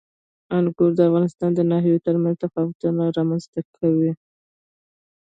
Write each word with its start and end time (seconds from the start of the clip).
انګور 0.57 0.91
د 0.95 0.99
افغانستان 1.09 1.49
د 1.55 1.59
ناحیو 1.71 2.03
ترمنځ 2.05 2.35
تفاوتونه 2.43 3.03
رامنځ 3.17 3.43
ته 3.53 3.59
کوي. 3.77 4.11